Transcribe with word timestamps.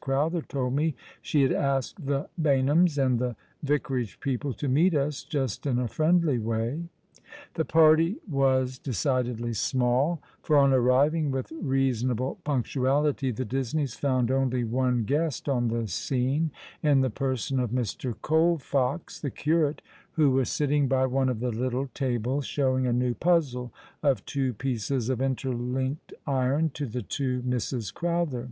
Crowtlier 0.00 0.46
told 0.46 0.74
me 0.76 0.94
she 1.20 1.42
had 1.42 1.50
asked 1.50 2.06
the 2.06 2.28
Baynhams 2.40 3.04
and 3.04 3.18
the 3.18 3.34
Vicarage 3.64 4.20
people 4.20 4.52
to 4.52 4.68
meet 4.68 4.96
ns, 4.96 5.24
just 5.24 5.66
in 5.66 5.76
a 5.80 5.88
friendly 5.88 6.38
way." 6.38 6.84
The 7.54 7.64
party 7.64 8.18
was 8.30 8.78
decidedly 8.78 9.54
small, 9.54 10.22
for 10.40 10.56
on 10.56 10.72
arriving 10.72 11.32
with 11.32 11.50
reasonable 11.50 12.38
punctuality 12.44 13.32
the 13.32 13.44
Disneys 13.44 13.96
found 13.96 14.30
only 14.30 14.62
one 14.62 15.02
guest 15.02 15.48
on 15.48 15.66
the 15.66 15.88
scene, 15.88 16.52
in 16.80 17.00
the 17.00 17.10
person 17.10 17.58
of 17.58 17.70
Mr. 17.72 18.14
Colfox, 18.22 19.20
the 19.20 19.32
curate, 19.32 19.82
who 20.12 20.30
was 20.30 20.48
sitting 20.48 20.86
by 20.86 21.06
one 21.06 21.28
of 21.28 21.40
the 21.40 21.50
little 21.50 21.88
tables, 21.92 22.46
showing 22.46 22.86
a 22.86 22.92
new 22.92 23.14
puzzle 23.14 23.72
of 24.04 24.24
two 24.26 24.54
pieces 24.54 25.08
of 25.08 25.20
interlinked 25.20 26.14
iron 26.24 26.70
to 26.70 26.86
the 26.86 27.02
two 27.02 27.42
Misses 27.44 27.90
Crowther. 27.90 28.50